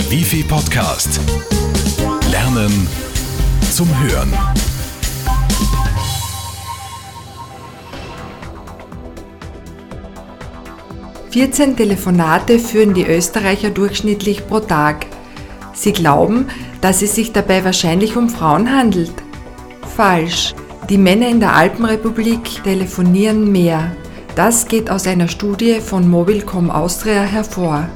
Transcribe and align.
Der 0.00 0.10
Wifi 0.10 0.42
Podcast. 0.42 1.20
Lernen 2.30 2.88
zum 3.70 3.86
Hören. 4.00 4.32
Vierzehn 11.28 11.76
Telefonate 11.76 12.58
führen 12.58 12.94
die 12.94 13.04
Österreicher 13.04 13.68
durchschnittlich 13.68 14.46
pro 14.46 14.60
Tag. 14.60 15.04
Sie 15.74 15.92
glauben, 15.92 16.48
dass 16.80 17.02
es 17.02 17.14
sich 17.14 17.32
dabei 17.32 17.62
wahrscheinlich 17.62 18.16
um 18.16 18.30
Frauen 18.30 18.74
handelt. 18.74 19.12
Falsch. 19.96 20.54
Die 20.88 20.96
Männer 20.96 21.28
in 21.28 21.40
der 21.40 21.54
Alpenrepublik 21.54 22.64
telefonieren 22.64 23.52
mehr. 23.52 23.94
Das 24.34 24.66
geht 24.66 24.88
aus 24.90 25.06
einer 25.06 25.28
Studie 25.28 25.80
von 25.80 26.08
Mobilcom 26.08 26.70
Austria 26.70 27.20
hervor. 27.20 27.86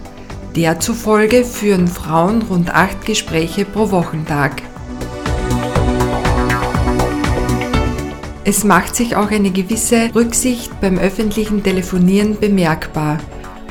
Der 0.56 0.78
zufolge 0.78 1.44
führen 1.44 1.88
Frauen 1.88 2.42
rund 2.42 2.72
acht 2.72 3.04
Gespräche 3.04 3.64
pro 3.64 3.90
Wochentag. 3.90 4.62
Es 8.44 8.62
macht 8.62 8.94
sich 8.94 9.16
auch 9.16 9.32
eine 9.32 9.50
gewisse 9.50 10.14
Rücksicht 10.14 10.80
beim 10.80 10.96
öffentlichen 10.96 11.64
Telefonieren 11.64 12.38
bemerkbar. 12.38 13.18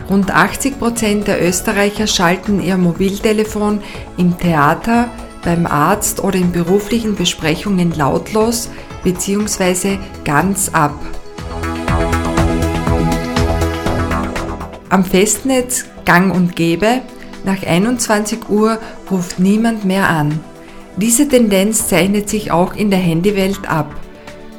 Rund 0.10 0.32
80 0.32 0.78
Prozent 0.78 1.28
der 1.28 1.42
Österreicher 1.42 2.06
schalten 2.06 2.62
ihr 2.62 2.76
Mobiltelefon 2.76 3.82
im 4.18 4.38
Theater, 4.38 5.10
beim 5.42 5.66
Arzt 5.66 6.22
oder 6.22 6.36
in 6.36 6.52
beruflichen 6.52 7.16
Besprechungen 7.16 7.94
lautlos 7.94 8.70
bzw. 9.06 10.00
ganz 10.26 10.70
ab. 10.74 10.96
Am 14.94 15.04
Festnetz 15.04 15.86
gang 16.06 16.32
und 16.32 16.56
gäbe, 16.56 17.02
nach 17.44 17.64
21 17.66 18.48
Uhr 18.48 18.78
ruft 19.10 19.40
niemand 19.40 19.86
mehr 19.86 20.08
an. 20.08 20.40
Diese 20.98 21.28
Tendenz 21.28 21.88
zeichnet 21.88 22.30
sich 22.30 22.52
auch 22.52 22.76
in 22.76 22.92
der 22.92 23.00
Handywelt 23.00 23.68
ab. 23.68 23.92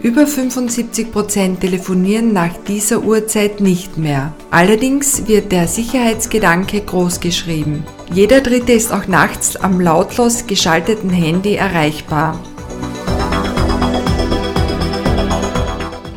Über 0.03 0.23
75% 0.23 1.61
telefonieren 1.61 2.33
nach 2.33 2.51
dieser 2.67 3.05
Uhrzeit 3.05 3.61
nicht 3.61 3.97
mehr. 3.97 4.35
Allerdings 4.51 5.29
wird 5.29 5.53
der 5.53 5.69
Sicherheitsgedanke 5.69 6.81
großgeschrieben. 6.81 7.85
Jeder 8.13 8.41
Dritte 8.41 8.73
ist 8.73 8.93
auch 8.93 9.07
nachts 9.07 9.55
am 9.55 9.81
lautlos 9.81 10.49
geschalteten 10.49 11.11
Handy 11.11 11.55
erreichbar. 11.55 12.41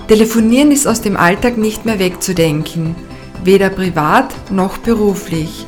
Telefonieren 0.08 0.72
ist 0.72 0.88
aus 0.88 1.02
dem 1.02 1.18
Alltag 1.18 1.60
nicht 1.60 1.86
mehr 1.86 2.00
wegzudenken 2.00 2.96
weder 3.44 3.70
privat 3.70 4.34
noch 4.52 4.78
beruflich. 4.78 5.66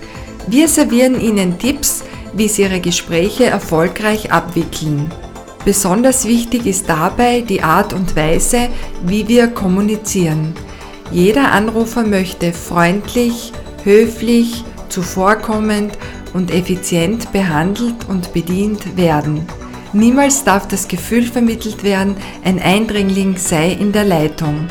Wir 0.48 0.68
servieren 0.68 1.20
Ihnen 1.20 1.58
Tipps, 1.60 2.04
wie 2.34 2.48
Sie 2.48 2.64
Ihre 2.64 2.80
Gespräche 2.80 3.46
erfolgreich 3.46 4.32
abwickeln. 4.32 5.12
Besonders 5.66 6.26
wichtig 6.26 6.66
ist 6.66 6.88
dabei 6.88 7.42
die 7.42 7.62
Art 7.62 7.94
und 7.94 8.16
Weise, 8.16 8.70
wie 9.04 9.28
wir 9.28 9.48
kommunizieren. 9.48 10.54
Jeder 11.12 11.52
Anrufer 11.52 12.04
möchte 12.04 12.54
freundlich, 12.54 13.52
höflich, 13.84 14.64
zuvorkommend 14.88 15.98
und 16.34 16.52
effizient 16.52 17.32
behandelt 17.32 18.08
und 18.08 18.34
bedient 18.34 18.98
werden. 18.98 19.48
Niemals 19.92 20.44
darf 20.44 20.68
das 20.68 20.88
Gefühl 20.88 21.24
vermittelt 21.24 21.84
werden, 21.84 22.16
ein 22.44 22.60
Eindringling 22.60 23.38
sei 23.38 23.72
in 23.72 23.92
der 23.92 24.06
Leitung. 24.06 24.68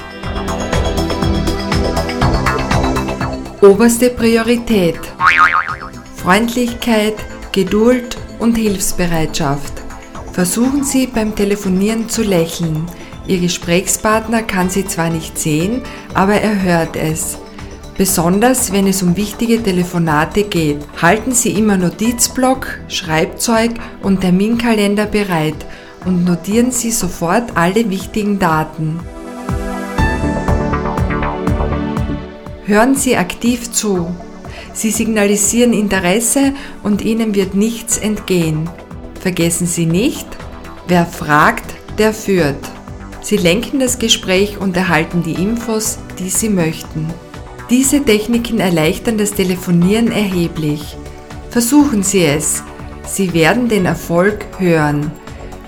Oberste 3.61 4.11
Priorität. 4.11 5.01
Freundlichkeit, 6.15 7.15
Geduld 7.51 8.17
und 8.39 8.57
Hilfsbereitschaft. 8.57 9.73
Versuchen 10.33 10.85
Sie 10.85 11.09
beim 11.09 11.35
Telefonieren 11.35 12.09
zu 12.09 12.23
lächeln. 12.23 12.87
Ihr 13.27 13.41
Gesprächspartner 13.41 14.45
kann 14.45 14.71
Sie 14.71 14.87
zwar 14.87 15.11
nicht 15.11 15.37
sehen, 15.37 15.83
aber 16.15 16.35
er 16.35 16.63
hört 16.63 16.95
es. 16.95 17.37
Besonders 17.97 18.73
wenn 18.73 18.87
es 18.87 19.03
um 19.03 19.17
wichtige 19.17 19.61
Telefonate 19.61 20.45
geht, 20.45 20.79
halten 21.03 21.33
Sie 21.33 21.51
immer 21.51 21.77
Notizblock, 21.77 22.79
Schreibzeug 22.87 23.73
und 24.05 24.21
Terminkalender 24.21 25.07
bereit 25.07 25.67
und 26.05 26.25
notieren 26.25 26.71
Sie 26.71 26.93
sofort 26.93 27.57
alle 27.57 27.91
wichtigen 27.91 28.39
Daten. 28.39 29.01
Hören 32.69 32.95
Sie 32.95 33.17
aktiv 33.17 33.73
zu. 33.73 34.15
Sie 34.75 34.91
signalisieren 34.91 35.73
Interesse 35.73 36.53
und 36.83 37.01
Ihnen 37.01 37.35
wird 37.35 37.55
nichts 37.55 37.97
entgehen. 37.97 38.69
Vergessen 39.19 39.67
Sie 39.67 39.87
nicht, 39.87 40.27
wer 40.87 41.07
fragt, 41.07 41.65
der 41.97 42.13
führt. 42.13 42.63
Sie 43.23 43.39
lenken 43.39 43.81
das 43.81 43.99
Gespräch 43.99 44.59
und 44.59 44.77
erhalten 44.77 45.23
die 45.23 45.33
Infos, 45.33 45.97
die 46.19 46.29
Sie 46.29 46.51
möchten. 46.51 47.07
Diese 47.71 48.05
Techniken 48.05 48.61
erleichtern 48.61 49.17
das 49.17 49.33
Telefonieren 49.33 50.13
erheblich. 50.13 50.95
Versuchen 51.49 52.03
Sie 52.03 52.27
es. 52.27 52.63
Sie 53.07 53.33
werden 53.33 53.71
den 53.71 53.87
Erfolg 53.87 54.45
hören. 54.59 55.11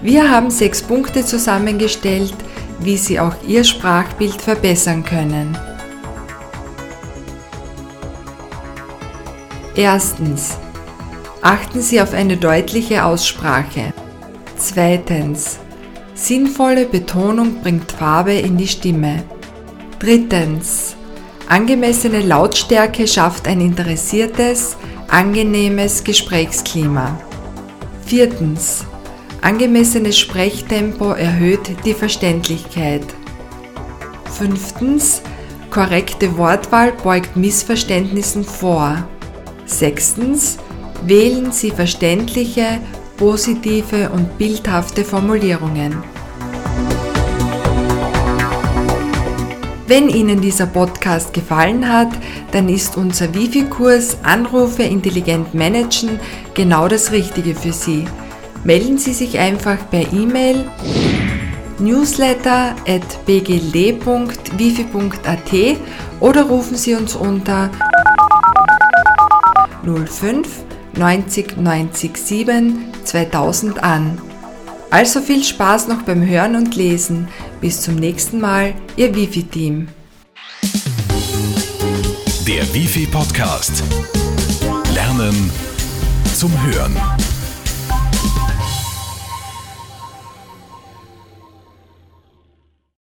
Wir 0.03 0.31
haben 0.31 0.51
sechs 0.51 0.83
Punkte 0.83 1.25
zusammengestellt, 1.25 2.35
wie 2.81 2.99
Sie 2.99 3.19
auch 3.19 3.37
Ihr 3.49 3.65
Sprachbild 3.65 4.43
verbessern 4.43 5.03
können. 5.03 5.57
Erstens. 9.81 10.59
Achten 11.41 11.81
Sie 11.81 12.03
auf 12.03 12.13
eine 12.13 12.37
deutliche 12.37 13.03
Aussprache. 13.03 13.95
Zweitens. 14.59 15.59
Sinnvolle 16.13 16.85
Betonung 16.85 17.63
bringt 17.63 17.91
Farbe 17.91 18.35
in 18.35 18.59
die 18.59 18.69
Stimme. 18.69 19.23
Drittens. 19.99 20.97
Angemessene 21.49 22.21
Lautstärke 22.21 23.09
schafft 23.09 23.49
ein 23.49 23.63
interessiertes, 23.63 24.77
angenehmes 25.09 26.05
Gesprächsklima. 26.05 27.19
Viertens. 28.05 28.85
Angemessenes 29.41 30.19
Sprechtempo 30.19 31.13
erhöht 31.13 31.71
die 31.87 31.95
Verständlichkeit. 31.95 33.07
Fünftens. 34.31 35.23
Korrekte 35.71 36.37
Wortwahl 36.37 36.93
beugt 37.03 37.35
Missverständnissen 37.35 38.45
vor. 38.45 39.09
Sechstens, 39.71 40.59
wählen 41.05 41.53
Sie 41.53 41.71
verständliche, 41.71 42.81
positive 43.17 44.11
und 44.11 44.37
bildhafte 44.39 45.05
Formulierungen. 45.05 46.03
Wenn 49.87 50.09
Ihnen 50.09 50.41
dieser 50.41 50.67
Podcast 50.67 51.35
gefallen 51.35 51.93
hat, 51.93 52.11
dann 52.53 52.69
ist 52.69 52.97
unser 52.97 53.35
Wifi-Kurs 53.35 54.19
Anrufe 54.23 54.85
intelligent 54.85 55.53
managen 55.53 56.21
genau 56.55 56.87
das 56.87 57.11
Richtige 57.11 57.55
für 57.57 57.73
Sie. 57.73 58.05
Melden 58.63 58.99
Sie 58.99 59.13
sich 59.13 59.39
einfach 59.39 59.79
per 59.91 60.13
E-Mail 60.13 60.65
newsletter 61.81 62.77
at 62.87 63.27
bgld.wifi.at 63.27 64.31
oder 66.21 66.43
rufen 66.43 66.77
Sie 66.77 66.95
uns 66.95 67.17
unter 67.17 67.71
05 70.07 70.47
90 70.97 71.57
90 71.57 72.17
7 72.17 72.85
2000 73.05 73.83
an. 73.83 74.19
Also 74.91 75.21
viel 75.21 75.45
Spaß 75.45 75.89
noch 75.89 76.03
beim 76.03 76.27
Hören 76.27 76.57
und 76.57 76.75
Lesen. 76.75 77.29
Bis 77.61 77.81
zum 77.81 77.95
nächsten 77.95 78.41
Mal, 78.41 78.75
Ihr 78.97 79.15
Wifi-Team. 79.15 79.89
Der 82.47 82.75
Wifi 82.75 83.07
Podcast. 83.07 83.85
Lernen 84.93 85.51
zum 86.35 86.51
Hören. 86.65 86.97